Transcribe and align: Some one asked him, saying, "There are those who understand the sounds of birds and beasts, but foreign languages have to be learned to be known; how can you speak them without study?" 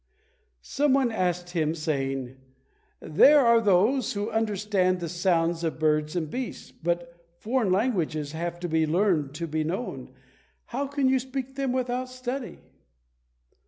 Some 0.63 0.93
one 0.93 1.11
asked 1.11 1.51
him, 1.51 1.75
saying, 1.75 2.35
"There 3.01 3.45
are 3.45 3.61
those 3.61 4.13
who 4.13 4.31
understand 4.31 4.99
the 4.99 5.07
sounds 5.07 5.63
of 5.63 5.77
birds 5.77 6.15
and 6.15 6.27
beasts, 6.27 6.71
but 6.71 7.23
foreign 7.37 7.71
languages 7.71 8.31
have 8.31 8.59
to 8.61 8.67
be 8.67 8.87
learned 8.87 9.35
to 9.35 9.45
be 9.45 9.63
known; 9.63 10.09
how 10.65 10.87
can 10.87 11.07
you 11.07 11.19
speak 11.19 11.53
them 11.53 11.71
without 11.71 12.09
study?" 12.09 12.61